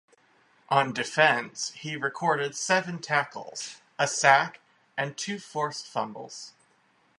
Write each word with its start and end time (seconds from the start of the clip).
On 0.69 0.93
defense, 0.93 1.73
he 1.75 1.95
recorded 1.95 2.55
seven 2.55 2.97
tackles, 2.97 3.81
a 3.99 4.07
sack 4.07 4.59
and 4.97 5.15
two 5.15 5.37
forced 5.37 5.85
fumbles. 5.85 6.53